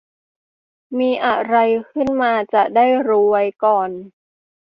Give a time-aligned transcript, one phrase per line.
[0.99, 1.55] มีอะไร
[1.91, 3.89] ขึ้นมาจะได้รู้ไว้ก่อน